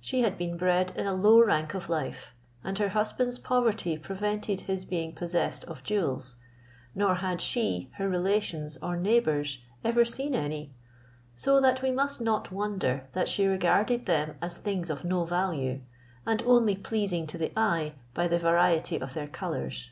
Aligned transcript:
She 0.00 0.22
had 0.22 0.38
been 0.38 0.56
bred 0.56 0.92
in 0.96 1.06
a 1.06 1.12
low 1.12 1.44
rank 1.44 1.74
of 1.74 1.90
life, 1.90 2.34
and 2.64 2.78
her 2.78 2.88
husband's 2.88 3.38
poverty 3.38 3.98
prevented 3.98 4.60
his 4.60 4.86
being 4.86 5.14
possessed 5.14 5.62
of 5.64 5.82
jewels, 5.82 6.36
nor 6.94 7.16
had 7.16 7.42
she, 7.42 7.90
her 7.96 8.08
relations, 8.08 8.78
or 8.80 8.96
neighbours, 8.96 9.58
ever 9.84 10.06
seen 10.06 10.34
any; 10.34 10.72
so 11.36 11.60
that 11.60 11.82
we 11.82 11.90
must 11.90 12.18
not 12.18 12.50
wonder 12.50 13.08
that 13.12 13.28
she 13.28 13.46
regarded 13.46 14.06
them 14.06 14.36
as 14.40 14.56
things 14.56 14.88
of 14.88 15.04
no 15.04 15.26
value, 15.26 15.82
and 16.24 16.42
only 16.44 16.74
pleasing 16.74 17.26
to 17.26 17.36
the 17.36 17.52
eye 17.54 17.92
by 18.14 18.26
the 18.26 18.38
variety 18.38 18.98
of 18.98 19.12
their 19.12 19.28
colours. 19.28 19.90